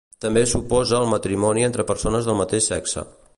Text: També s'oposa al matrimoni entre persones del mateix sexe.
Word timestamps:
També 0.25 0.41
s'oposa 0.53 0.95
al 0.99 1.05
matrimoni 1.11 1.67
entre 1.67 1.85
persones 1.91 2.31
del 2.31 2.41
mateix 2.41 2.73
sexe. 2.73 3.07